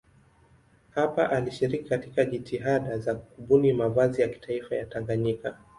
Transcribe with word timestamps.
Hapa 0.91 1.29
alishiriki 1.29 1.89
katika 1.89 2.25
jitihada 2.25 2.97
za 2.97 3.15
kubuni 3.15 3.73
mavazi 3.73 4.21
ya 4.21 4.27
kitaifa 4.29 4.75
ya 4.75 4.85
Tanganyika. 4.85 5.57